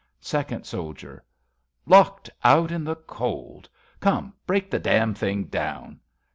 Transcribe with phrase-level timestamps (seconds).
[0.19, 1.23] Second Soldier.
[1.85, 3.69] Locked out in the cold.
[3.99, 5.99] Come, break the damned thing down